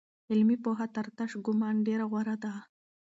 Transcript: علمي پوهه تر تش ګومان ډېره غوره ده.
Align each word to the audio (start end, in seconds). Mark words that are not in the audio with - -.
علمي 0.31 0.57
پوهه 0.63 0.87
تر 0.95 1.05
تش 1.17 1.31
ګومان 1.45 1.75
ډېره 1.87 2.05
غوره 2.11 2.35
ده. 2.43 2.53